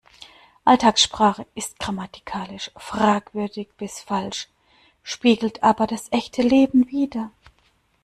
[0.65, 4.49] Alltagssprache ist grammatikalisch fragwürdig bis falsch,
[5.03, 7.29] spiegelt aber das echte Leben wider.